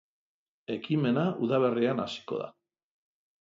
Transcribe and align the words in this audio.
Ekimena 0.75 1.25
udaberrian 1.49 2.03
hasiko 2.07 2.41
da. 2.41 2.49